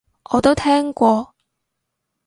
[0.31, 1.35] 我都聽過